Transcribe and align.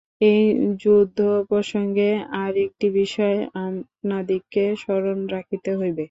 এই 0.21 0.43
যুদ্ধপ্রসঙ্গে 0.81 2.09
আর 2.41 2.53
একটি 2.65 2.87
বিষয় 2.99 3.37
আপনাদিগকে 3.57 4.63
স্মরণ 4.81 5.19
রাখিতে 5.35 5.71
হইবে। 5.79 5.99